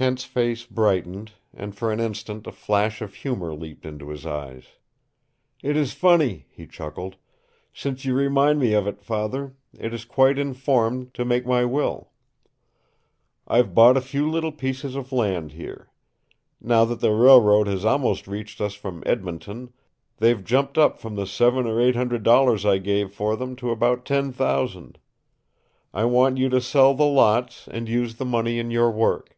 Kent's 0.00 0.22
face 0.22 0.64
brightened, 0.64 1.32
and 1.52 1.74
for 1.74 1.90
an 1.90 1.98
instant 1.98 2.46
a 2.46 2.52
flash 2.52 3.02
of 3.02 3.14
humor 3.14 3.52
leaped 3.52 3.84
into 3.84 4.10
his 4.10 4.24
eyes. 4.24 4.76
"It 5.60 5.76
is 5.76 5.92
funny," 5.92 6.46
he 6.50 6.68
chuckled. 6.68 7.16
"Since 7.72 8.04
you 8.04 8.14
remind 8.14 8.60
me 8.60 8.74
of 8.74 8.86
it, 8.86 9.02
Father, 9.02 9.56
it 9.76 9.92
is 9.92 10.04
quite 10.04 10.38
in 10.38 10.54
form 10.54 11.10
to 11.14 11.24
make 11.24 11.44
my 11.44 11.64
will. 11.64 12.12
I've 13.48 13.74
bought 13.74 13.96
a 13.96 14.00
few 14.00 14.30
little 14.30 14.52
pieces 14.52 14.94
of 14.94 15.10
land 15.10 15.50
here. 15.54 15.90
Now 16.60 16.84
that 16.84 17.00
the 17.00 17.10
railroad 17.10 17.66
has 17.66 17.84
almost 17.84 18.28
reached 18.28 18.60
us 18.60 18.74
from 18.74 19.02
Edmonton, 19.04 19.72
they've 20.18 20.44
jumped 20.44 20.78
up 20.78 21.00
from 21.00 21.16
the 21.16 21.26
seven 21.26 21.66
or 21.66 21.80
eight 21.80 21.96
hundred 21.96 22.22
dollars 22.22 22.64
I 22.64 22.78
gave 22.78 23.10
for 23.12 23.34
them 23.36 23.56
to 23.56 23.72
about 23.72 24.04
ten 24.06 24.30
thousand. 24.32 24.98
I 25.92 26.04
want 26.04 26.38
you 26.38 26.48
to 26.50 26.60
sell 26.60 26.94
the 26.94 27.02
lots 27.04 27.66
and 27.66 27.88
use 27.88 28.14
the 28.14 28.24
money 28.24 28.60
in 28.60 28.70
your 28.70 28.92
work. 28.92 29.34